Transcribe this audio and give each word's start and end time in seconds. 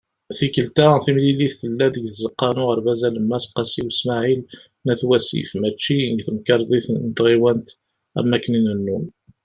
Tikelt-a, 0.37 0.87
timlilit 1.03 1.53
tella-d 1.61 1.93
deg 1.95 2.05
Tzeqqa 2.09 2.49
n 2.55 2.61
Uɣerbaz 2.63 3.01
Alemmas 3.07 3.45
"Qasi 3.55 3.81
Usmaɛil" 3.89 4.41
n 4.83 4.87
At 4.91 5.01
Wasif 5.07 5.49
mačči 5.61 5.99
deg 6.09 6.23
Temkarḍit 6.27 6.85
n 6.91 7.11
Tɣiwant 7.17 7.67
am 8.17 8.27
wakken 8.31 8.57
i 8.59 8.61
nennum. 8.61 9.05